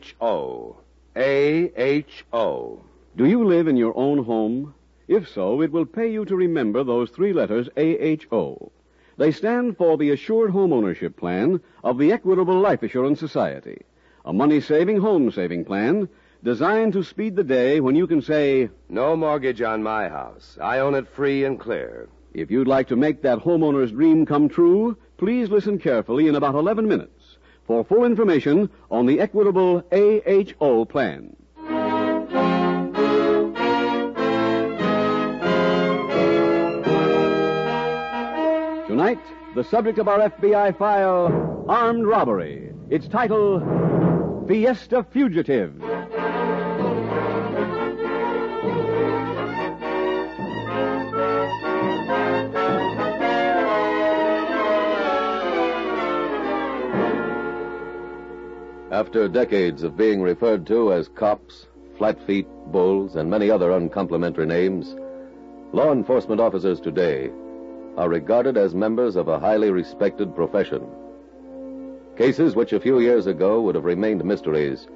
[0.00, 0.76] A-H-O.
[1.14, 2.80] A-H-O.
[3.16, 4.74] Do you live in your own home?
[5.08, 8.72] If so, it will pay you to remember those three letters A-H-O.
[9.18, 13.82] They stand for the Assured Home Ownership Plan of the Equitable Life Assurance Society,
[14.24, 16.08] a money-saving home-saving plan
[16.42, 20.56] designed to speed the day when you can say, No mortgage on my house.
[20.62, 22.08] I own it free and clear.
[22.32, 26.54] if you'd like to make that homeowner's dream come true, please listen carefully in about
[26.54, 27.19] 11 minutes
[27.70, 31.36] for full information on the Equitable AHO plan.
[38.88, 39.20] Tonight,
[39.54, 42.72] the subject of our FBI file, Armed Robbery.
[42.90, 43.60] Its title,
[44.48, 45.72] Fiesta Fugitive.
[58.90, 64.46] After decades of being referred to as cops, flat feet, bulls, and many other uncomplimentary
[64.46, 64.96] names,
[65.72, 67.30] law enforcement officers today
[67.96, 70.84] are regarded as members of a highly respected profession.
[72.16, 74.88] Cases which a few years ago would have remained mysteries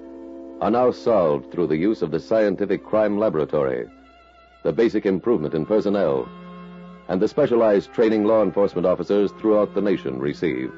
[0.60, 3.86] are now solved through the use of the scientific crime laboratory,
[4.64, 6.28] the basic improvement in personnel,
[7.06, 10.72] and the specialized training law enforcement officers throughout the nation receive.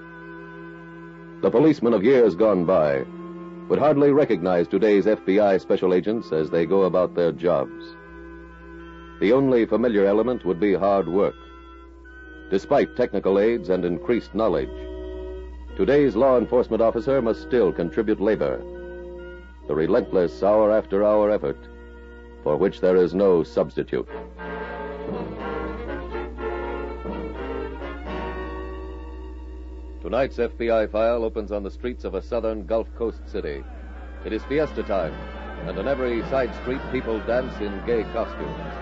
[1.42, 3.04] The policemen of years gone by
[3.68, 7.96] would hardly recognize today's FBI special agents as they go about their jobs.
[9.20, 11.34] The only familiar element would be hard work.
[12.50, 14.68] Despite technical aids and increased knowledge,
[15.76, 18.62] today's law enforcement officer must still contribute labor,
[19.68, 21.58] the relentless hour after hour effort
[22.46, 24.08] for which there is no substitute.
[30.06, 33.64] Tonight's FBI file opens on the streets of a southern Gulf Coast city.
[34.24, 35.12] It is fiesta time,
[35.66, 38.72] and on every side street people dance in gay costumes.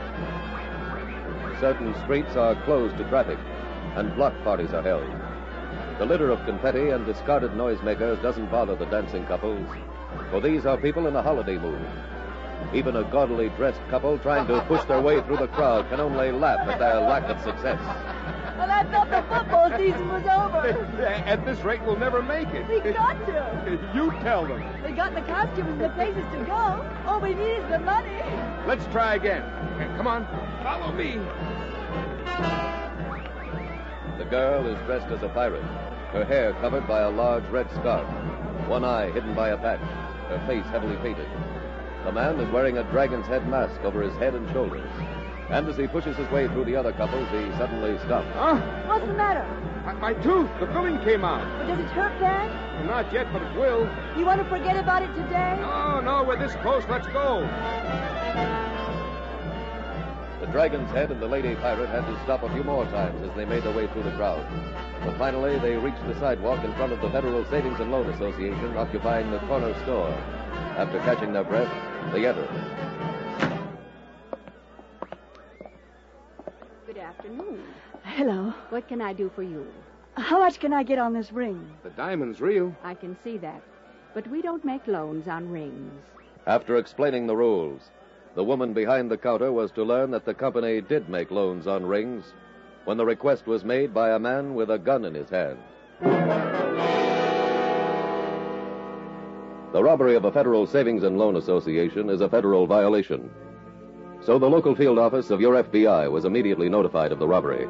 [1.61, 3.39] Certain streets are closed to traffic,
[3.97, 5.09] and block parties are held.
[5.99, 9.67] The litter of confetti and discarded noisemakers doesn't bother the dancing couples,
[10.29, 11.81] for these are people in a holiday mood.
[12.75, 16.33] Even a gaudily dressed couple trying to push their way through the crowd can only
[16.33, 17.81] laugh at their lack of success.
[18.57, 21.03] Well, I thought the football season was over.
[21.27, 22.69] At this rate, we'll never make it.
[22.69, 23.45] We got to.
[23.95, 24.63] You tell them.
[24.85, 27.03] We got the costumes and the places to go.
[27.07, 28.21] All we need is the money.
[28.67, 29.43] Let's try again.
[29.97, 30.27] Come on,
[30.63, 31.19] follow me.
[34.19, 35.65] The girl is dressed as a pirate,
[36.13, 38.09] her hair covered by a large red scarf,
[38.69, 39.81] one eye hidden by a patch,
[40.29, 41.29] her face heavily painted.
[42.05, 44.91] The man is wearing a dragon's head mask over his head and shoulders.
[45.51, 48.27] And as he pushes his way through the other couples, he suddenly stops.
[48.33, 48.57] Huh?
[48.87, 49.47] What's the matter?
[49.85, 51.47] My, my tooth, the filling came out.
[51.59, 52.87] But does it hurt bad?
[52.87, 53.89] Not yet, but it will.
[54.17, 55.59] You want to forget about it today?
[55.61, 56.83] No, no, we're this close.
[56.89, 57.41] Let's go.
[60.41, 63.35] The dragon's head and the lady pirate had to stop a few more times as
[63.37, 64.45] they made their way through the crowd.
[65.05, 68.77] But finally, they reached the sidewalk in front of the Federal Savings and Loan Association,
[68.77, 70.11] occupying the corner store.
[70.77, 71.71] After catching their breath,
[72.13, 72.49] they enter.
[78.75, 79.65] What can I do for you?
[80.17, 81.65] How much can I get on this ring?
[81.85, 82.75] The diamond's real.
[82.83, 83.63] I can see that.
[84.15, 86.03] But we don't make loans on rings.
[86.49, 87.83] After explaining the rules,
[88.35, 91.87] the woman behind the counter was to learn that the company did make loans on
[91.87, 92.25] rings
[92.85, 95.61] when the request was made by a man with a gun in his hand.
[99.73, 103.31] The robbery of a Federal Savings and Loan Association is a federal violation.
[104.27, 107.69] So the local field office of your FBI was immediately notified of the robbery.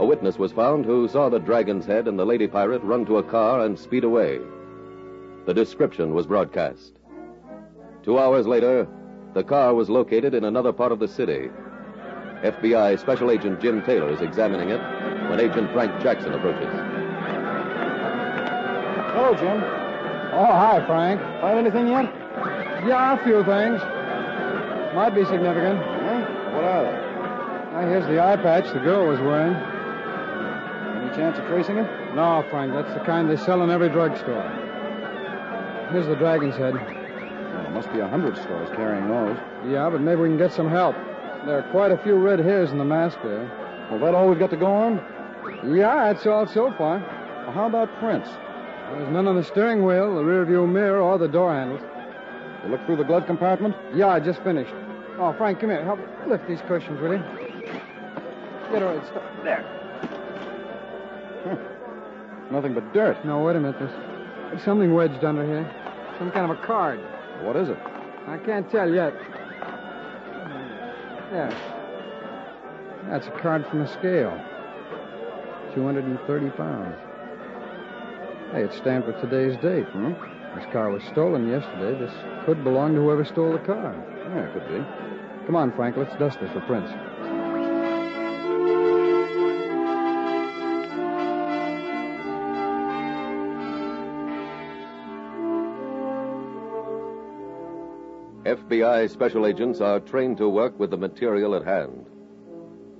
[0.00, 3.18] A witness was found who saw the dragon's head and the lady pirate run to
[3.18, 4.40] a car and speed away.
[5.44, 6.94] The description was broadcast.
[8.02, 8.88] Two hours later,
[9.34, 11.50] the car was located in another part of the city.
[12.42, 14.80] FBI Special Agent Jim Taylor is examining it
[15.28, 16.72] when Agent Frank Jackson approaches.
[19.12, 19.62] Hello, Jim.
[20.32, 21.20] Oh, hi, Frank.
[21.42, 22.06] Find anything yet?
[22.88, 23.82] Yeah, a few things.
[24.94, 25.78] Might be significant.
[25.78, 27.10] What are they?
[27.74, 29.69] Ah, here's the eye patch the girl was wearing.
[31.20, 32.14] Chance of tracing it?
[32.14, 32.72] No, Frank.
[32.72, 34.40] That's the kind they sell in every drugstore.
[35.92, 36.72] Here's the dragon's head.
[36.72, 39.36] there must be a hundred stores carrying those.
[39.70, 40.96] Yeah, but maybe we can get some help.
[41.44, 43.44] There are quite a few red hairs in the mask there.
[43.90, 44.96] Well, that all we've got to go on?
[45.76, 47.00] Yeah, that's all so far.
[47.44, 48.30] Well, how about prints?
[48.92, 51.82] There's none on the steering wheel, the rear view mirror, or the door handles.
[52.64, 53.76] You look through the glove compartment?
[53.94, 54.72] Yeah, I just finished.
[55.18, 55.84] Oh, Frank, come here.
[55.84, 57.22] Help lift these cushions, will you?
[58.72, 59.44] Get her stuff.
[59.44, 59.79] There.
[62.50, 63.24] Nothing but dirt.
[63.24, 63.78] No, wait a minute.
[63.78, 63.92] There's,
[64.50, 65.68] there's something wedged under here.
[66.18, 67.00] Some kind of a card.
[67.42, 67.78] What is it?
[68.26, 69.14] I can't tell yet.
[71.30, 71.50] There.
[73.08, 74.38] That's a card from the scale.
[75.74, 76.96] 230 pounds.
[78.52, 79.86] Hey, it's stamped with today's date.
[79.86, 80.12] Hmm?
[80.56, 81.98] This car was stolen yesterday.
[81.98, 82.12] This
[82.44, 83.94] could belong to whoever stole the car.
[84.34, 84.84] Yeah, it could be.
[85.46, 85.96] Come on, Frank.
[85.96, 86.90] Let's dust this for prints.
[98.80, 102.06] FBI special agents are trained to work with the material at hand.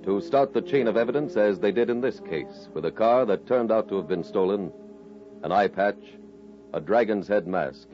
[0.03, 3.25] To start the chain of evidence as they did in this case, with a car
[3.25, 4.71] that turned out to have been stolen,
[5.41, 5.97] an eye patch,
[6.71, 7.87] a dragon's head mask,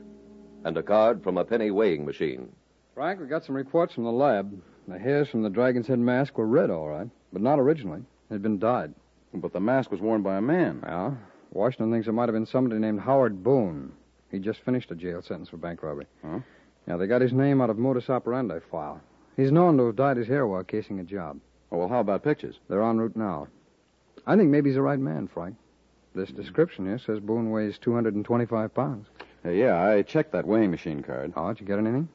[0.66, 2.50] and a card from a penny weighing machine.
[2.94, 4.62] Frank, we got some reports from the lab.
[4.90, 8.01] The hairs from the dragon's head mask were red, all right, but not originally.
[8.30, 8.94] They'd been dyed.
[9.33, 10.81] But the mask was worn by a man.
[10.83, 11.12] Yeah.
[11.54, 13.94] Washington thinks it might have been somebody named Howard Boone.
[14.30, 16.07] He just finished a jail sentence for bank robbery.
[16.22, 16.40] Huh?
[16.88, 19.01] Yeah, they got his name out of modus operandi file.
[19.36, 21.39] He's known to have dyed his hair while casing a job.
[21.72, 22.60] Oh, well, how about pictures?
[22.69, 23.48] They're en route now.
[24.25, 25.56] I think maybe he's the right man, Frank.
[26.16, 29.07] This description here says Boone weighs 225 pounds.
[29.45, 31.34] Uh, yeah, I checked that weighing machine card.
[31.36, 32.10] Oh, did you get anything?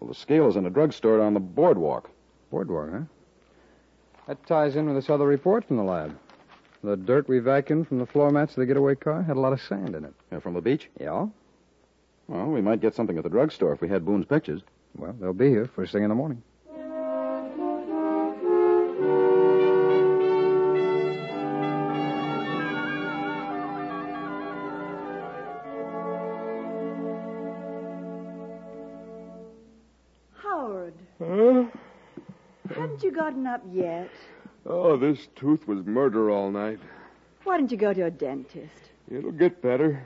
[0.00, 2.10] Well, the scale is in a drugstore on the boardwalk.
[2.50, 3.00] Boardwalk, huh?
[4.26, 6.18] That ties in with this other report from the lab.
[6.82, 9.52] The dirt we vacuumed from the floor mats of the getaway car had a lot
[9.52, 10.14] of sand in it.
[10.32, 10.90] Yeah, from the beach?
[10.98, 11.26] Yeah.
[12.28, 14.62] Well, we might get something at the drugstore if we had Boone's pictures.
[14.96, 16.42] Well, they'll be here first thing in the morning.
[30.42, 31.64] Howard, Huh?
[32.74, 34.10] haven't you gotten up yet?
[34.66, 36.78] Oh, this tooth was murder all night.
[37.44, 38.90] Why don't you go to a dentist?
[39.10, 40.02] It'll get better.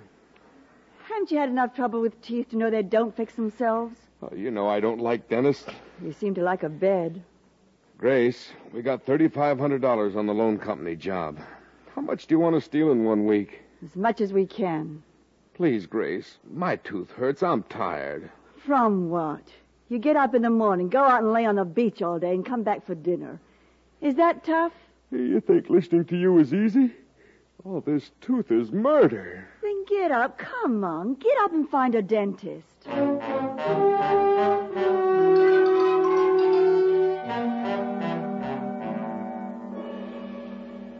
[1.18, 3.96] Haven't you had enough trouble with teeth to know they don't fix themselves?
[4.22, 5.68] Oh, you know I don't like dentists.
[6.00, 7.24] You seem to like a bed.
[7.98, 11.40] Grace, we got $3,500 on the loan company job.
[11.92, 13.62] How much do you want to steal in one week?
[13.84, 15.02] As much as we can.
[15.54, 16.38] Please, Grace.
[16.48, 17.42] My tooth hurts.
[17.42, 18.30] I'm tired.
[18.64, 19.42] From what?
[19.88, 22.32] You get up in the morning, go out and lay on the beach all day,
[22.32, 23.40] and come back for dinner.
[24.00, 24.72] Is that tough?
[25.10, 26.92] You think listening to you is easy?
[27.64, 29.46] Oh, this tooth is murder.
[29.62, 30.38] Then get up.
[30.38, 31.14] Come on.
[31.14, 32.64] Get up and find a dentist.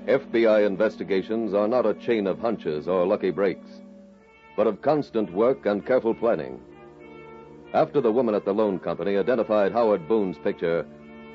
[0.08, 3.68] FBI investigations are not a chain of hunches or lucky breaks,
[4.56, 6.60] but of constant work and careful planning.
[7.72, 10.86] After the woman at the loan company identified Howard Boone's picture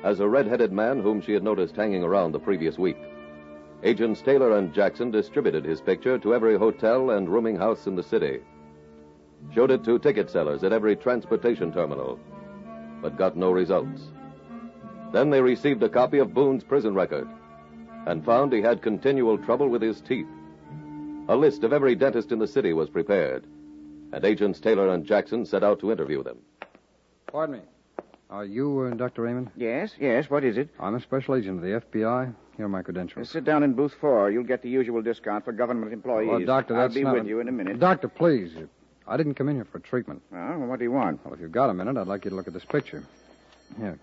[0.02, 2.98] as a red-headed man whom she had noticed hanging around the previous week,
[3.84, 8.02] Agents Taylor and Jackson distributed his picture to every hotel and rooming house in the
[8.02, 8.40] city,
[9.54, 12.18] showed it to ticket sellers at every transportation terminal,
[13.02, 14.00] but got no results.
[15.12, 17.28] Then they received a copy of Boone's prison record
[18.06, 20.26] and found he had continual trouble with his teeth.
[21.28, 23.44] A list of every dentist in the city was prepared,
[24.12, 26.38] and agents Taylor and Jackson set out to interview them.
[27.26, 27.62] Pardon me.
[28.30, 29.22] Are you uh, Dr.
[29.22, 29.50] Raymond?
[29.56, 30.30] Yes, yes.
[30.30, 30.70] What is it?
[30.80, 32.34] I'm a special agent of the FBI.
[32.56, 33.30] Here are my credentials.
[33.30, 34.30] Sit down in booth four.
[34.30, 36.28] You'll get the usual discount for government employees.
[36.28, 37.80] Well, doctor, I'll be not with a- you in a minute.
[37.80, 38.54] Doctor, please.
[39.06, 40.22] I didn't come in here for treatment.
[40.30, 41.24] Well, what do you want?
[41.24, 43.02] Well, if you've got a minute, I'd like you to look at this picture.
[43.78, 43.98] Here.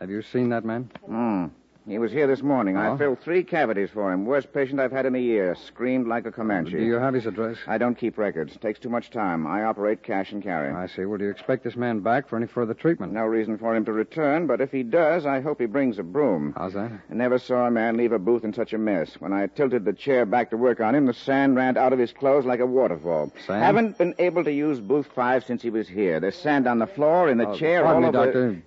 [0.00, 0.90] Have you seen that man?
[1.06, 1.46] Hmm.
[1.90, 2.76] He was here this morning.
[2.76, 2.94] Oh?
[2.94, 4.24] I filled three cavities for him.
[4.24, 5.56] Worst patient I've had in a year.
[5.66, 6.70] Screamed like a Comanche.
[6.70, 7.56] Do you have his address?
[7.66, 8.56] I don't keep records.
[8.58, 9.44] Takes too much time.
[9.44, 10.72] I operate cash and carry.
[10.72, 11.04] I see.
[11.04, 13.12] Well, do you expect this man back for any further treatment?
[13.12, 16.04] No reason for him to return, but if he does, I hope he brings a
[16.04, 16.54] broom.
[16.56, 16.92] How's that?
[16.92, 19.16] I never saw a man leave a booth in such a mess.
[19.18, 21.98] When I tilted the chair back to work on him, the sand ran out of
[21.98, 23.32] his clothes like a waterfall.
[23.48, 23.64] Sand?
[23.64, 26.20] Haven't been able to use booth five since he was here.
[26.20, 28.26] There's sand on the floor, in the Oh, chair, pardon all me, over.
[28.26, 28.62] Doctor.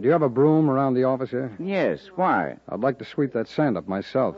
[0.00, 1.52] Do you have a broom around the office here?
[1.58, 2.00] Yes.
[2.16, 2.56] Why?
[2.68, 4.36] I'd like to sweep that sand up myself.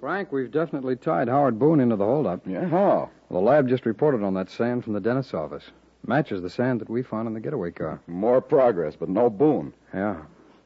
[0.00, 2.46] Frank, we've definitely tied Howard Boone into the holdup.
[2.46, 2.66] Yeah?
[2.66, 3.10] How?
[3.30, 5.64] The lab just reported on that sand from the dentist's office.
[6.06, 8.00] Matches the sand that we found in the getaway car.
[8.06, 9.72] More progress, but no Boone.
[9.92, 10.22] Yeah.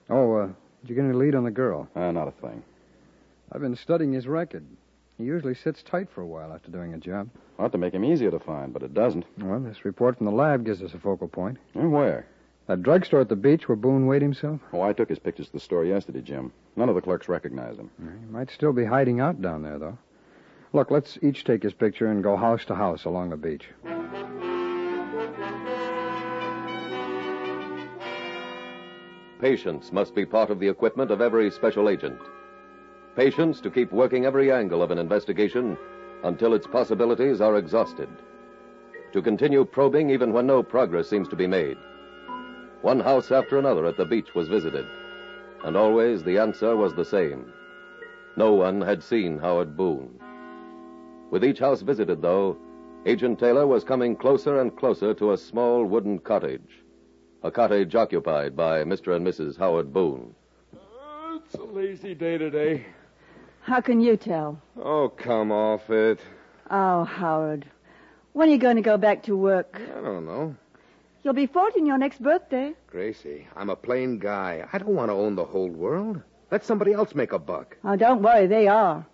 [0.09, 1.89] Oh, uh, did you get any lead on the girl?
[1.97, 2.63] Uh, not a thing.
[3.53, 4.65] I've been studying his record.
[5.19, 7.29] He usually sits tight for a while after doing a job.
[7.59, 9.27] Ought to make him easier to find, but it doesn't.
[9.39, 11.59] Well, this report from the lab gives us a focal point.
[11.75, 12.27] And where?
[12.67, 14.61] That drugstore at the beach where Boone weighed himself?
[14.73, 16.51] Oh, I took his pictures to the store yesterday, Jim.
[16.77, 17.91] None of the clerks recognized him.
[17.99, 19.99] He might still be hiding out down there, though.
[20.73, 23.69] Look, let's each take his picture and go house to house along the beach.
[29.41, 32.19] Patience must be part of the equipment of every special agent.
[33.15, 35.77] Patience to keep working every angle of an investigation
[36.25, 38.09] until its possibilities are exhausted.
[39.13, 41.77] To continue probing even when no progress seems to be made.
[42.81, 44.87] One house after another at the beach was visited,
[45.63, 47.53] and always the answer was the same.
[48.37, 50.19] No one had seen Howard Boone.
[51.31, 52.57] With each house visited, though,
[53.05, 56.83] Agent Taylor was coming closer and closer to a small wooden cottage.
[57.43, 59.15] A cottage occupied by Mr.
[59.15, 59.59] and Mrs.
[59.59, 60.35] Howard Boone.
[60.75, 62.87] Oh, it's a lazy day today.
[63.63, 64.61] How can you tell?
[64.77, 66.19] Oh, come off it.
[66.71, 67.65] Oh, Howard.
[68.33, 69.81] When are you going to go back to work?
[69.97, 70.57] I don't know.
[71.23, 72.75] You'll be 14 your next birthday.
[72.89, 74.67] Gracie, I'm a plain guy.
[74.73, 76.21] I don't want to own the whole world.
[76.51, 77.77] Let somebody else make a buck.
[77.85, 79.07] Oh, don't worry, they are.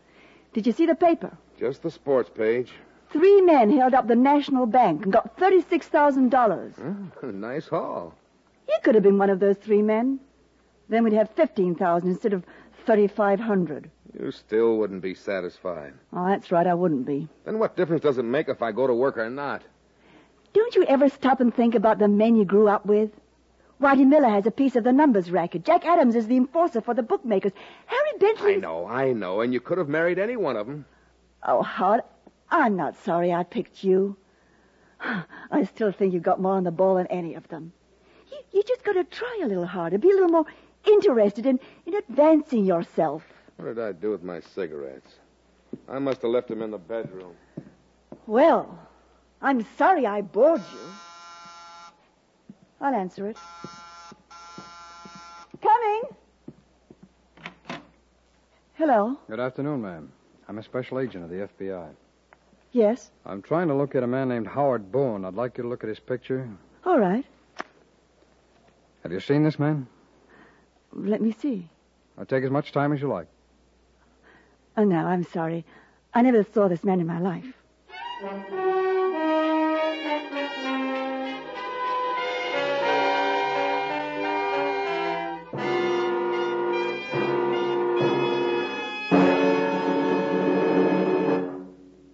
[0.55, 1.37] Did you see the paper?
[1.59, 2.73] Just the sports page.
[3.13, 7.23] Three men held up the National Bank and got $36,000.
[7.35, 8.15] nice haul.
[8.67, 10.21] You could have been one of those three men.
[10.89, 12.45] Then we'd have 15000 instead of
[12.87, 15.95] 3500 You still wouldn't be satisfied.
[16.13, 17.29] Oh, that's right, I wouldn't be.
[17.45, 19.63] Then what difference does it make if I go to work or not?
[20.53, 23.11] Don't you ever stop and think about the men you grew up with?
[23.81, 25.65] Whitey Miller has a piece of the numbers racket.
[25.65, 27.53] Jack Adams is the enforcer for the bookmakers.
[27.87, 28.55] Harry Bentley.
[28.55, 30.85] I know, I know, and you could have married any one of them.
[31.45, 32.01] Oh, Howard,
[32.51, 34.17] I'm not sorry I picked you.
[35.01, 37.73] I still think you've got more on the ball than any of them.
[38.33, 40.47] You, you just got to try a little harder, be a little more
[40.85, 43.23] interested in, in advancing yourself.
[43.59, 45.11] What did I do with my cigarettes?
[45.89, 47.35] I must have left them in the bedroom.
[48.27, 48.79] Well,
[49.43, 50.79] I'm sorry I bored you.
[52.81, 53.37] I'll answer it.
[55.61, 56.03] Coming.
[58.75, 59.19] Hello.
[59.29, 60.13] Good afternoon, ma'am.
[60.49, 61.89] I'm a special agent of the FBI.
[62.71, 63.11] Yes.
[63.27, 65.25] I'm trying to locate a man named Howard Boone.
[65.25, 66.49] I'd like you to look at his picture.
[66.85, 67.25] All right.
[69.03, 69.89] Have you seen this man?
[70.93, 71.69] Let me see.
[72.17, 73.27] I'll take as much time as you like.
[74.79, 75.65] Oh, no, I'm sorry.
[76.15, 77.53] I never saw this man in my life.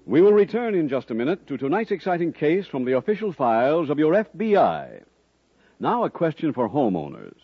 [0.06, 3.90] We will return in just a minute to tonight's exciting case from the official files
[3.90, 5.02] of your FBI.
[5.78, 7.36] Now, a question for homeowners.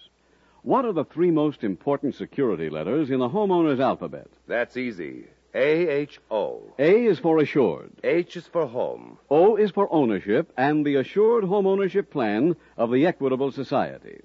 [0.62, 4.26] What are the three most important security letters in the homeowner's alphabet?
[4.46, 5.24] That's easy.
[5.54, 6.62] A H O.
[6.78, 7.90] A is for assured.
[8.04, 9.16] H is for home.
[9.30, 14.20] O is for ownership and the assured home ownership plan of the Equitable Society.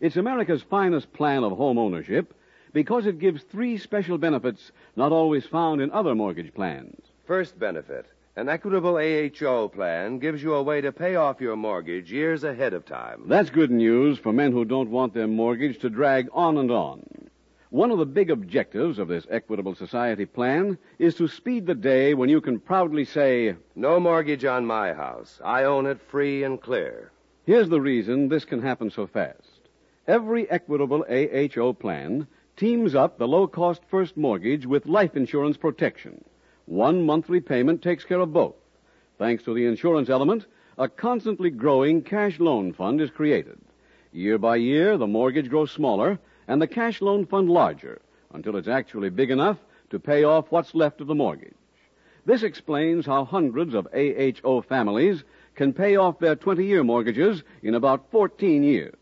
[0.00, 2.34] It's America's finest plan of home ownership
[2.72, 7.00] because it gives three special benefits not always found in other mortgage plans.
[7.26, 8.06] First benefit.
[8.38, 12.74] An equitable AHO plan gives you a way to pay off your mortgage years ahead
[12.74, 13.22] of time.
[13.28, 17.30] That's good news for men who don't want their mortgage to drag on and on.
[17.70, 22.12] One of the big objectives of this Equitable Society plan is to speed the day
[22.12, 25.40] when you can proudly say, No mortgage on my house.
[25.42, 27.12] I own it free and clear.
[27.46, 29.60] Here's the reason this can happen so fast.
[30.06, 36.22] Every Equitable AHO plan teams up the low cost first mortgage with life insurance protection.
[36.66, 38.56] One monthly payment takes care of both.
[39.18, 40.46] Thanks to the insurance element,
[40.76, 43.58] a constantly growing cash loan fund is created.
[44.12, 46.18] Year by year, the mortgage grows smaller
[46.48, 48.00] and the cash loan fund larger
[48.32, 49.58] until it's actually big enough
[49.90, 51.54] to pay off what's left of the mortgage.
[52.24, 55.22] This explains how hundreds of AHO families
[55.54, 58.96] can pay off their 20 year mortgages in about 14 years.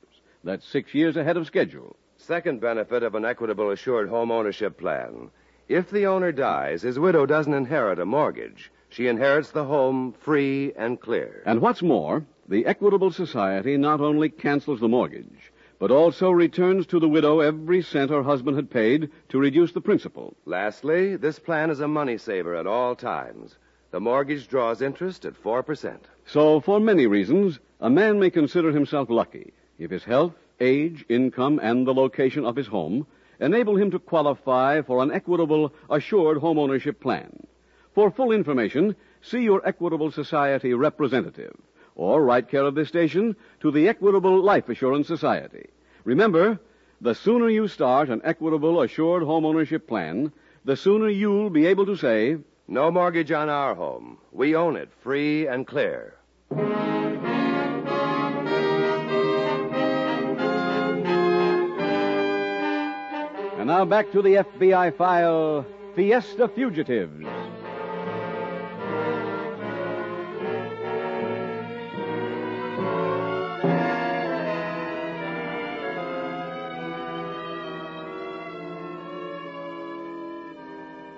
[0.45, 1.97] That's six years ahead of schedule.
[2.19, 5.31] Second benefit of an equitable assured home ownership plan.
[5.69, 8.71] If the owner dies, his widow doesn't inherit a mortgage.
[8.91, 11.43] She inherits the home free and clear.
[11.47, 17.01] And what's more, the Equitable Society not only cancels the mortgage, but also returns to
[17.01, 20.37] the widow every cent her husband had paid to reduce the principal.
[20.45, 23.57] Lastly, this plan is a money saver at all times.
[23.91, 25.97] The mortgage draws interest at 4%.
[26.27, 31.59] So, for many reasons, a man may consider himself lucky if his health, age, income,
[31.63, 33.07] and the location of his home
[33.41, 37.47] enable him to qualify for an equitable, assured homeownership plan.
[37.95, 41.57] For full information, see your Equitable Society representative
[41.95, 45.69] or write care of this station to the Equitable Life Assurance Society.
[46.05, 46.59] Remember,
[47.01, 50.33] the sooner you start an equitable, assured homeownership plan,
[50.65, 54.19] the sooner you'll be able to say, No mortgage on our home.
[54.33, 56.15] We own it free and clear.
[63.65, 65.65] And now back to the FBI file
[65.97, 67.25] Fiesta Fugitives.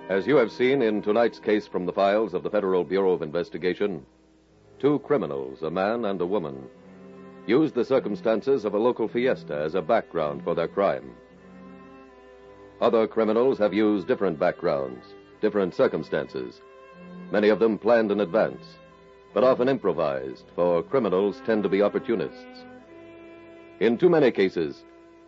[0.07, 3.21] As you have seen in tonight's case from the files of the Federal Bureau of
[3.21, 4.05] Investigation,
[4.79, 6.63] two criminals, a man and a woman,
[7.45, 11.13] used the circumstances of a local fiesta as a background for their crime.
[12.79, 16.61] Other criminals have used different backgrounds, different circumstances,
[17.31, 18.77] many of them planned in advance,
[19.33, 22.65] but often improvised, for criminals tend to be opportunists.
[23.79, 24.83] In too many cases,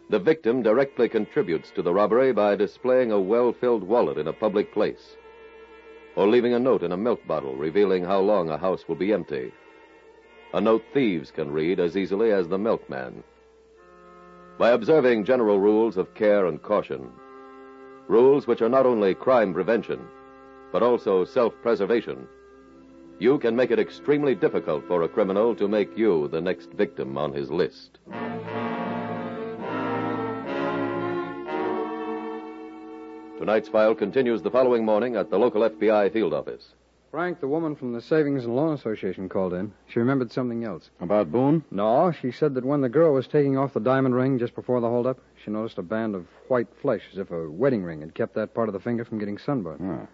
[0.10, 4.34] the victim directly contributes to the robbery by displaying a well filled wallet in a
[4.34, 5.16] public place,
[6.16, 9.14] or leaving a note in a milk bottle revealing how long a house will be
[9.14, 9.52] empty.
[10.54, 13.24] A note thieves can read as easily as the milkman.
[14.58, 17.12] By observing general rules of care and caution,
[18.10, 20.00] rules which are not only crime prevention,
[20.72, 22.28] but also self preservation,
[23.20, 27.18] you can make it extremely difficult for a criminal to make you the next victim
[27.18, 28.00] on his list.
[33.38, 36.74] Tonight's file continues the following morning at the local FBI field office.
[37.12, 39.72] Frank, the woman from the Savings and Loan Association called in.
[39.88, 40.92] She remembered something else.
[41.00, 41.64] About Boone?
[41.72, 44.80] No, she said that when the girl was taking off the diamond ring just before
[44.80, 48.14] the holdup, she noticed a band of white flesh as if a wedding ring had
[48.14, 49.82] kept that part of the finger from getting sunburned.
[49.84, 50.08] Ah.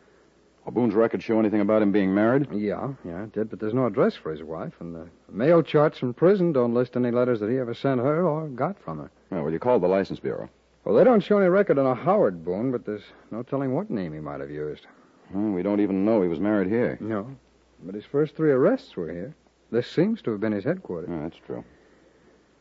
[0.66, 2.48] Well, Boone's record show anything about him being married?
[2.52, 6.00] Yeah, yeah, it did, but there's no address for his wife, and the mail charts
[6.00, 9.12] from prison don't list any letters that he ever sent her or got from her.
[9.32, 10.50] Oh, well, you called the license bureau.
[10.84, 13.92] Well, they don't show any record on a Howard Boone, but there's no telling what
[13.92, 14.88] name he might have used.
[15.32, 16.98] Well, we don't even know he was married here.
[17.00, 17.36] No.
[17.84, 19.36] But his first three arrests were here.
[19.72, 21.10] This seems to have been his headquarters.
[21.12, 21.64] Oh, that's true.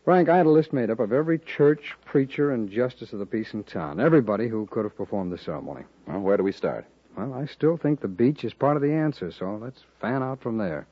[0.05, 3.25] Frank, I had a list made up of every church, preacher, and justice of the
[3.27, 3.99] peace in town.
[3.99, 5.85] Everybody who could have performed the ceremony.
[6.07, 6.85] Well, where do we start?
[7.17, 10.43] Well, I still think the beach is part of the answer, so let's fan out
[10.43, 10.87] from there.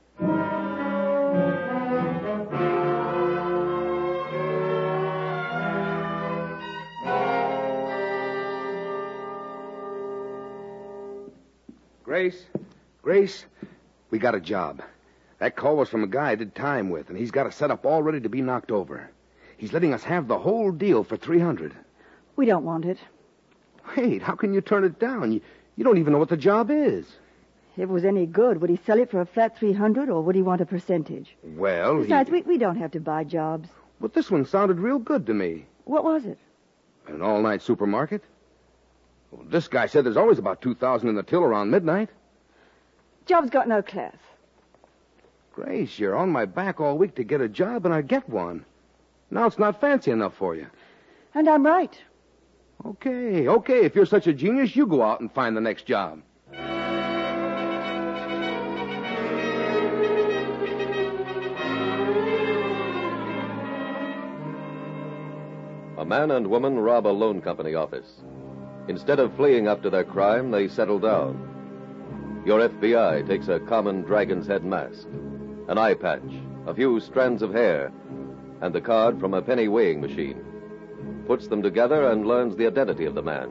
[12.03, 12.46] Grace,
[13.03, 13.44] Grace,
[14.11, 14.81] we got a job.
[15.42, 17.85] That call was from a guy I did time with, and he's got a setup
[17.85, 19.11] all ready to be knocked over.
[19.57, 21.74] He's letting us have the whole deal for three hundred.
[22.37, 22.98] We don't want it.
[23.96, 25.33] Wait, how can you turn it down?
[25.33, 25.40] You,
[25.74, 27.07] you don't even know what the job is.
[27.74, 30.37] If it was any good, would he sell it for a flat 300 or would
[30.37, 31.35] he want a percentage?
[31.42, 32.35] Well, Besides, he...
[32.35, 33.68] we, we don't have to buy jobs.
[34.00, 35.66] But this one sounded real good to me.
[35.87, 36.38] What was it?
[37.09, 38.22] An all-night supermarket?
[39.33, 42.11] Well, this guy said there's always about 2,000 in the till around midnight.
[43.26, 44.14] Job's got no class.
[45.52, 48.64] Grace, you're on my back all week to get a job, and I get one.
[49.30, 50.66] Now it's not fancy enough for you.
[51.34, 51.94] And I'm right.
[52.86, 53.84] Okay, okay.
[53.84, 56.22] If you're such a genius, you go out and find the next job.
[65.98, 68.22] A man and woman rob a loan company office.
[68.88, 72.42] Instead of fleeing after their crime, they settle down.
[72.44, 75.06] Your FBI takes a common dragon's head mask,
[75.68, 76.22] an eye patch,
[76.66, 77.92] a few strands of hair,
[78.61, 80.44] and the card from a penny weighing machine.
[81.27, 83.51] puts them together and learns the identity of the man.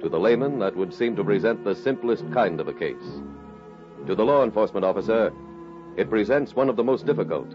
[0.00, 3.20] To the layman, that would seem to present the simplest kind of a case.
[4.06, 5.32] To the law enforcement officer,
[5.96, 7.54] it presents one of the most difficult.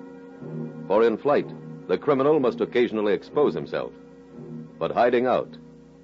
[0.87, 1.49] For in flight,
[1.87, 3.91] the criminal must occasionally expose himself.
[4.79, 5.57] But hiding out,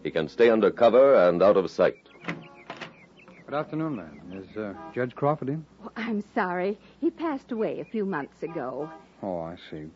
[0.04, 2.03] he can stay under cover and out of sight.
[3.54, 4.44] Good afternoon, ma'am.
[4.50, 5.64] Is uh, Judge Crawford in?
[5.84, 6.76] Oh, I'm sorry.
[7.00, 8.90] He passed away a few months ago.
[9.22, 9.92] Oh, I see.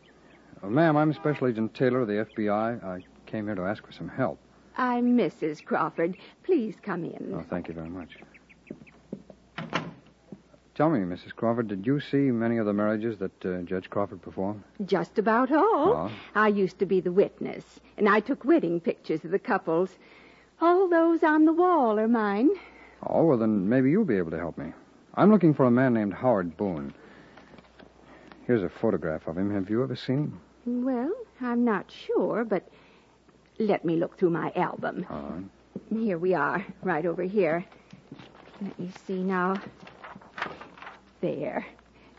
[0.61, 2.83] Uh, ma'am, I'm Special Agent Taylor of the FBI.
[2.83, 4.37] I came here to ask for some help.
[4.77, 5.65] I'm Mrs.
[5.65, 6.17] Crawford.
[6.43, 7.33] Please come in.
[7.33, 8.17] Oh, thank you very much.
[10.75, 11.33] Tell me, Mrs.
[11.35, 14.63] Crawford, did you see many of the marriages that uh, Judge Crawford performed?
[14.85, 15.93] Just about all.
[15.93, 16.11] Oh.
[16.35, 17.63] I used to be the witness,
[17.97, 19.97] and I took wedding pictures of the couples.
[20.61, 22.51] All those on the wall are mine.
[23.05, 24.73] Oh, well, then maybe you'll be able to help me.
[25.15, 26.93] I'm looking for a man named Howard Boone.
[28.45, 29.53] Here's a photograph of him.
[29.53, 30.85] Have you ever seen him?
[30.85, 32.69] Well, I'm not sure, but
[33.59, 35.05] let me look through my album.
[35.09, 35.43] All right.
[35.91, 37.65] Here we are, right over here.
[38.61, 39.61] Let me see now.
[41.21, 41.65] There.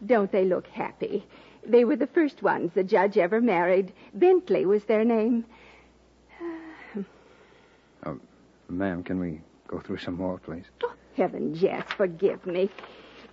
[0.06, 1.26] Don't they look happy?
[1.66, 3.92] They were the first ones the judge ever married.
[4.14, 5.44] Bentley was their name.
[8.06, 8.18] Oh,
[8.68, 10.64] ma'am, can we go through some more, please?
[10.82, 12.70] Oh, heaven, yes, forgive me.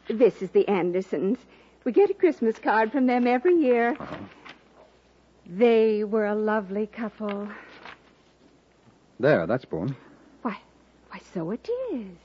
[0.08, 1.40] This is the Andersons.
[1.84, 3.96] We get a Christmas card from them every year.
[4.00, 4.18] Uh-huh.
[5.48, 7.48] They were a lovely couple.
[9.20, 9.96] There, that's Boone.
[10.42, 10.58] Why,
[11.10, 12.18] why, so it is.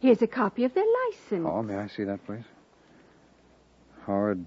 [0.00, 1.46] Here's a copy of their license.
[1.48, 2.44] Oh, may I see that, please?
[4.06, 4.44] Howard,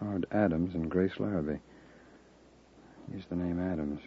[0.00, 1.58] Howard Adams and Grace Larrabee.
[3.12, 4.00] Use the name Adams.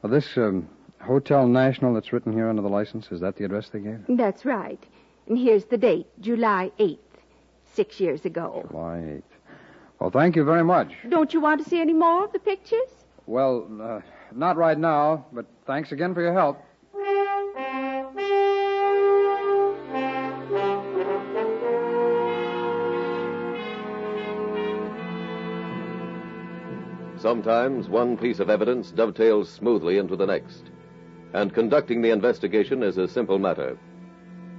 [0.00, 0.68] Well, this um,
[1.00, 4.04] Hotel National that's written here under the license, is that the address they gave?
[4.08, 4.82] That's right.
[5.26, 6.98] And here's the date, July 8th,
[7.72, 8.66] six years ago.
[8.70, 9.22] July 8th.
[9.98, 10.92] Well, thank you very much.
[11.08, 12.88] Don't you want to see any more of the pictures?
[13.26, 14.00] Well, uh,
[14.34, 16.62] not right now, but thanks again for your help.
[27.18, 30.70] Sometimes one piece of evidence dovetails smoothly into the next,
[31.32, 33.78] and conducting the investigation is a simple matter.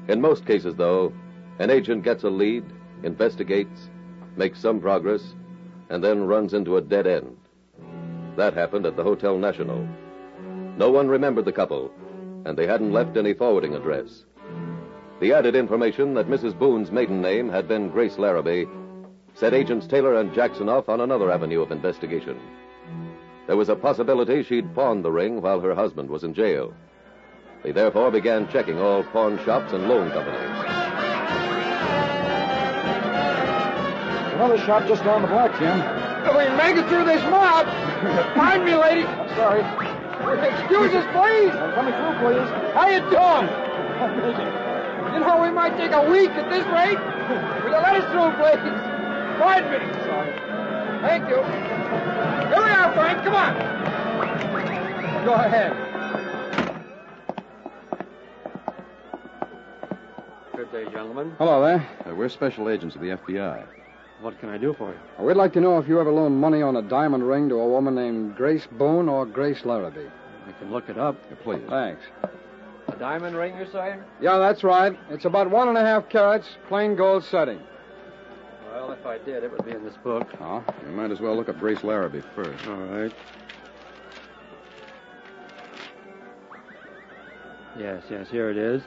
[0.07, 1.13] In most cases, though,
[1.59, 2.63] an agent gets a lead,
[3.03, 3.89] investigates,
[4.35, 5.35] makes some progress,
[5.89, 7.37] and then runs into a dead end.
[8.37, 9.87] That happened at the Hotel National.
[10.77, 11.91] No one remembered the couple,
[12.45, 14.25] and they hadn't left any forwarding address.
[15.19, 16.57] The added information that Mrs.
[16.57, 18.65] Boone's maiden name had been Grace Larrabee
[19.35, 22.39] set agents Taylor and Jackson off on another avenue of investigation.
[23.51, 26.73] There was a possibility she'd pawned the ring while her husband was in jail.
[27.63, 30.39] They therefore began checking all pawn shops and loan companies.
[34.39, 35.81] Another shop just down the block, Jim.
[36.23, 37.67] If we can make it through this mob,
[38.39, 39.03] find me, lady.
[39.03, 39.59] I'm sorry.
[39.59, 41.51] Excuse us, please.
[41.51, 42.47] I'm coming through, please.
[42.71, 43.51] How you doing?
[45.11, 46.95] You know, we might take a week at this rate.
[47.67, 48.63] Will you let us through, please?
[49.43, 49.99] Five minutes.
[50.07, 50.31] Sorry.
[51.03, 51.80] Thank you.
[51.91, 53.23] Here we are, Frank.
[53.23, 55.25] Come on.
[55.25, 55.73] Go ahead.
[60.55, 61.33] Good day, gentlemen.
[61.37, 61.87] Hello there.
[62.09, 63.65] Uh, we're special agents of the FBI.
[64.21, 65.25] What can I do for you?
[65.25, 67.67] We'd like to know if you ever loaned money on a diamond ring to a
[67.67, 70.07] woman named Grace Boone or Grace Larrabee.
[70.47, 71.15] I can look it up.
[71.29, 71.61] Yeah, please.
[71.69, 72.01] Thanks.
[72.87, 73.99] A diamond ring, you're saying?
[74.21, 74.97] Yeah, that's right.
[75.09, 77.59] It's about one and a half carats, plain gold setting.
[78.71, 80.29] Well, if I did, it would be in this book.
[80.39, 82.65] Oh, you might as well look up Grace Larrabee first.
[82.67, 83.13] All right.
[87.77, 88.81] Yes, yes, here it is.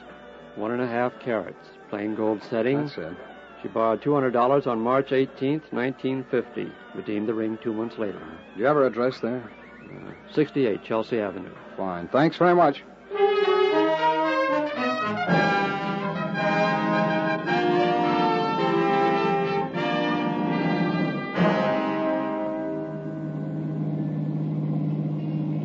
[0.55, 2.85] One and a half carats, plain gold setting.
[2.85, 3.17] That's it.
[3.61, 6.71] She borrowed $200 on March 18th, 1950.
[6.93, 8.19] Redeemed the ring two months later.
[8.53, 9.43] Do you have her address there?
[9.83, 11.53] Uh, 68 Chelsea Avenue.
[11.77, 12.07] Fine.
[12.09, 12.83] Thanks very much.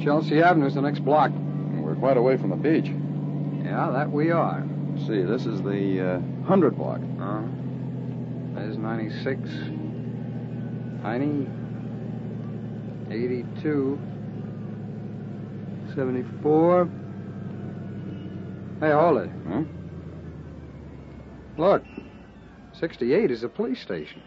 [0.02, 1.30] Chelsea Avenue's the next block.
[1.32, 2.86] We're quite away from the beach.
[3.64, 4.64] Yeah, that we are.
[5.06, 7.00] See, this is the uh, 100 block.
[7.00, 7.42] Uh-huh.
[8.54, 9.40] There's 96.
[11.02, 11.48] 90.
[13.10, 13.98] 82.
[15.94, 16.88] 74.
[18.80, 19.30] Hey, hold it.
[19.48, 19.62] Huh?
[21.58, 21.82] Look.
[22.78, 24.22] 68 is the police station.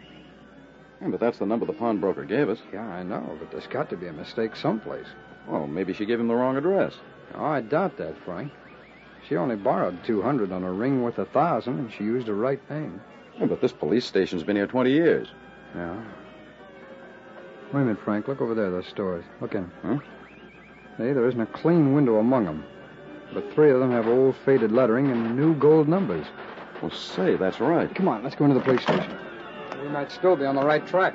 [1.00, 2.58] Yeah, but that's the number the pawnbroker gave us.
[2.72, 5.08] Yeah, I know, but there's got to be a mistake someplace.
[5.46, 6.94] Well, maybe she gave him the wrong address.
[7.34, 8.52] Oh, I doubt that, Frank.
[9.28, 12.60] She only borrowed 200 on a ring worth a thousand, and she used the right
[12.70, 13.00] name.
[13.38, 15.28] Yeah, but this police station's been here 20 years.
[15.74, 15.96] Yeah.
[17.72, 18.28] Wait a minute, Frank.
[18.28, 19.24] Look over there, those stores.
[19.40, 19.70] Look in.
[19.82, 19.98] Huh?
[20.96, 22.64] Hey, there isn't a clean window among them.
[23.32, 26.26] But three of them have old faded lettering and new gold numbers.
[26.80, 27.92] Well, say, that's right.
[27.94, 29.16] Come on, let's go into the police station.
[29.82, 31.14] We might still be on the right track.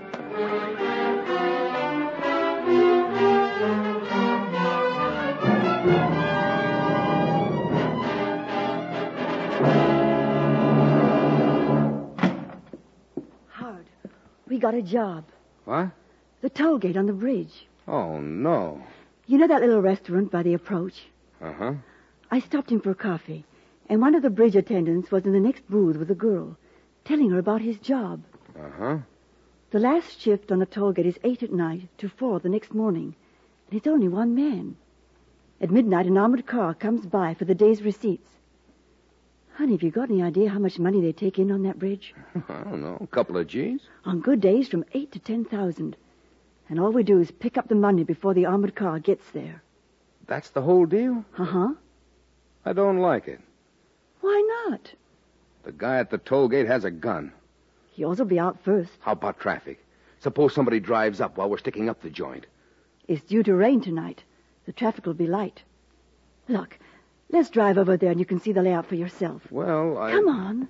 [14.59, 15.25] Got a job.
[15.65, 15.91] What?
[16.41, 17.67] The toll gate on the bridge.
[17.87, 18.83] Oh, no.
[19.25, 21.07] You know that little restaurant by the approach?
[21.41, 21.73] Uh huh.
[22.31, 23.45] I stopped him for coffee,
[23.87, 26.57] and one of the bridge attendants was in the next booth with a girl,
[27.05, 28.21] telling her about his job.
[28.57, 28.97] Uh huh.
[29.71, 32.73] The last shift on the toll gate is 8 at night to 4 the next
[32.73, 33.15] morning,
[33.69, 34.75] and it's only one man.
[35.61, 38.29] At midnight, an armored car comes by for the day's receipts.
[39.59, 42.13] Honey, have you got any idea how much money they take in on that bridge?
[42.47, 42.97] I don't know.
[43.01, 43.81] A couple of G's?
[44.05, 45.97] On good days, from eight to ten thousand.
[46.69, 49.61] And all we do is pick up the money before the armored car gets there.
[50.27, 51.25] That's the whole deal?
[51.37, 51.73] Uh huh.
[52.63, 53.41] I don't like it.
[54.21, 54.93] Why not?
[55.63, 57.33] The guy at the toll gate has a gun.
[57.97, 58.93] Yours will be out first.
[59.01, 59.85] How about traffic?
[60.21, 62.45] Suppose somebody drives up while we're sticking up the joint.
[63.09, 64.23] It's due to rain tonight.
[64.65, 65.63] The traffic will be light.
[66.47, 66.79] Look,
[67.31, 69.41] let's drive over there and you can see the layout for yourself.
[69.51, 70.11] Well, I.
[70.11, 70.67] Come on.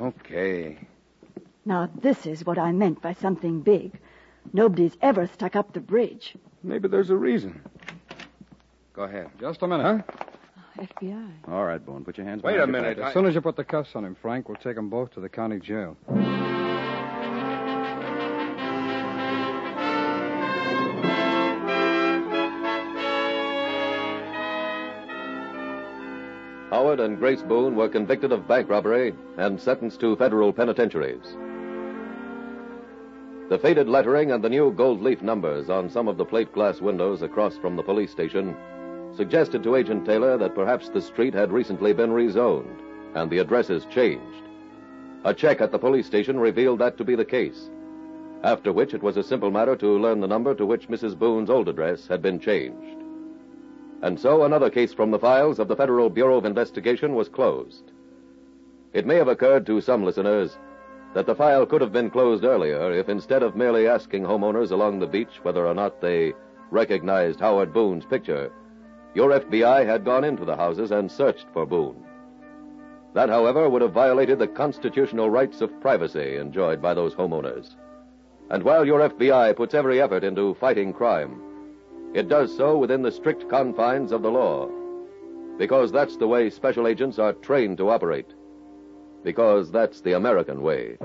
[0.00, 0.78] Okay.
[1.64, 3.98] Now, this is what I meant by something big.
[4.52, 6.34] Nobody's ever stuck up the bridge.
[6.62, 7.60] Maybe there's a reason.
[8.94, 9.28] Go ahead.
[9.38, 10.04] Just a minute.
[10.08, 10.20] Huh?
[10.80, 11.30] Uh, FBI.
[11.48, 12.98] All right, Boone, put your hands Wait behind a your minute.
[12.98, 13.08] back.
[13.08, 15.20] As soon as you put the cuffs on him, Frank, we'll take them both to
[15.20, 15.96] the county jail.
[26.88, 31.36] Howard and Grace Boone were convicted of bank robbery and sentenced to federal penitentiaries.
[33.50, 36.80] The faded lettering and the new gold leaf numbers on some of the plate glass
[36.80, 38.56] windows across from the police station
[39.14, 42.80] suggested to Agent Taylor that perhaps the street had recently been rezoned
[43.14, 44.44] and the addresses changed.
[45.24, 47.68] A check at the police station revealed that to be the case,
[48.44, 51.18] after which it was a simple matter to learn the number to which Mrs.
[51.18, 53.07] Boone's old address had been changed.
[54.02, 57.90] And so another case from the files of the Federal Bureau of Investigation was closed.
[58.92, 60.56] It may have occurred to some listeners
[61.14, 64.98] that the file could have been closed earlier if instead of merely asking homeowners along
[64.98, 66.32] the beach whether or not they
[66.70, 68.52] recognized Howard Boone's picture,
[69.14, 72.04] your FBI had gone into the houses and searched for Boone.
[73.14, 77.74] That, however, would have violated the constitutional rights of privacy enjoyed by those homeowners.
[78.50, 81.40] And while your FBI puts every effort into fighting crime,
[82.14, 84.68] it does so within the strict confines of the law.
[85.58, 88.32] Because that's the way special agents are trained to operate.
[89.24, 90.96] Because that's the American way.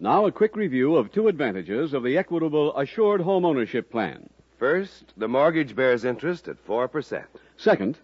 [0.00, 4.30] Now, a quick review of two advantages of the Equitable Assured Home Ownership Plan.
[4.58, 7.24] First, the mortgage bears interest at 4%.
[7.56, 7.98] Second,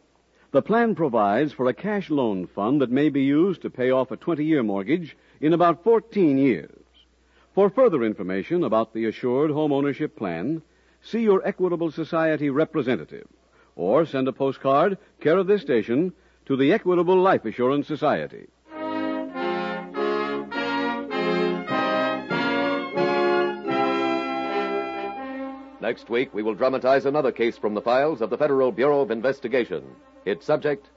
[0.53, 4.13] the plan provides for a cash loan fund that may be used to pay off
[4.13, 6.79] a 20 year mortgage in about 14 years.
[7.55, 10.63] For further information about the Assured Home Ownership Plan,
[11.03, 13.27] see your Equitable Society representative
[13.77, 16.13] or send a postcard, care of this station,
[16.47, 18.47] to the Equitable Life Assurance Society.
[25.85, 29.11] Next week, we will dramatize another case from the files of the Federal Bureau of
[29.11, 29.85] Investigation.
[30.25, 30.89] Its subject,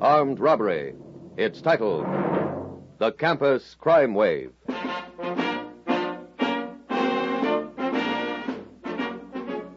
[0.00, 0.96] armed robbery.
[1.36, 2.02] Its title,
[2.98, 4.50] The Campus Crime Wave.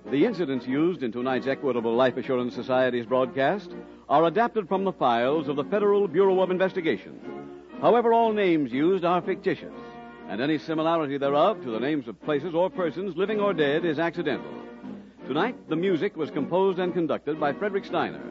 [0.09, 3.69] The incidents used in tonight's Equitable Life Assurance Society's broadcast
[4.09, 7.19] are adapted from the files of the Federal Bureau of Investigation.
[7.81, 9.75] However, all names used are fictitious,
[10.29, 13.97] and any similarity thereof to the names of places or persons, living or dead, is
[13.97, 14.53] accidental.
[15.27, 18.21] Tonight, the music was composed and conducted by Frederick Steiner.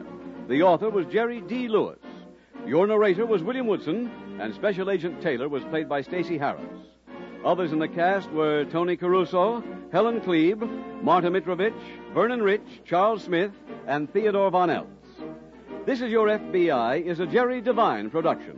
[0.47, 1.67] The author was Jerry D.
[1.67, 1.99] Lewis.
[2.65, 4.09] Your narrator was William Woodson,
[4.39, 6.63] and Special Agent Taylor was played by Stacy Harris.
[7.43, 11.73] Others in the cast were Tony Caruso, Helen Kleeb, Marta Mitrovich,
[12.13, 13.51] Vernon Rich, Charles Smith,
[13.87, 14.87] and Theodore Von Eltz.
[15.85, 18.57] This is Your FBI is a Jerry Devine production.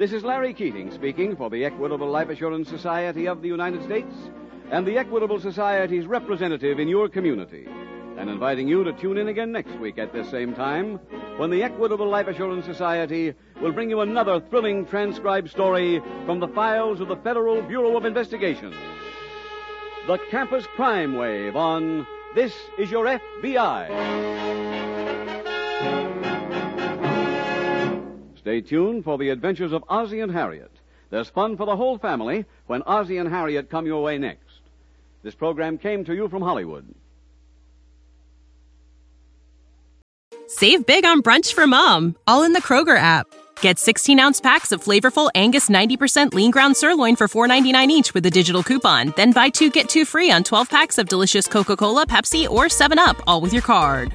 [0.00, 4.14] This is Larry Keating speaking for the Equitable Life Assurance Society of the United States
[4.70, 7.68] and the Equitable Society's representative in your community,
[8.16, 10.98] and inviting you to tune in again next week at this same time
[11.36, 16.48] when the Equitable Life Assurance Society will bring you another thrilling transcribed story from the
[16.48, 18.74] files of the Federal Bureau of Investigation.
[20.06, 24.69] The Campus Crime Wave on This Is Your FBI.
[28.40, 30.70] Stay tuned for the adventures of Ozzie and Harriet.
[31.10, 34.60] There's fun for the whole family when Ozzie and Harriet come your way next.
[35.22, 36.86] This program came to you from Hollywood.
[40.46, 43.26] Save big on brunch for mom, all in the Kroger app.
[43.60, 48.24] Get 16 ounce packs of flavorful Angus 90% lean ground sirloin for $4.99 each with
[48.24, 49.12] a digital coupon.
[49.16, 52.64] Then buy two get two free on 12 packs of delicious Coca Cola, Pepsi, or
[52.64, 54.14] 7UP, all with your card.